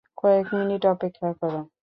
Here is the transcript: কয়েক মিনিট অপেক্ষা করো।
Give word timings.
কয়েক 0.17 0.47
মিনিট 0.53 0.83
অপেক্ষা 0.85 1.29
করো। 1.39 1.61